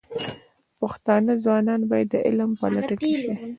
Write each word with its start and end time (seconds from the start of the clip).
پښتانه 0.79 1.33
ځوانان 1.43 1.81
باید 1.91 2.07
د 2.13 2.15
علم 2.27 2.51
په 2.59 2.65
لټه 2.73 2.95
کې 3.01 3.11
شي. 3.21 3.33